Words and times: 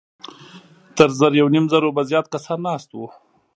تر 0.97 1.09
زر 1.19 1.31
يونيم 1.41 1.65
زرو 1.73 1.89
به 1.95 2.01
زيات 2.09 2.25
کسان 2.33 2.59
ناست 2.67 2.89
وو. 2.93 3.05